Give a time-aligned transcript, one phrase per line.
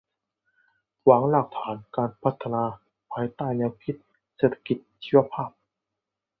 [1.09, 2.63] วางรากฐานการพัฒนา
[3.11, 3.95] ภายใต้แนวคิด
[4.37, 5.49] เศรษฐกิจชีวภาพ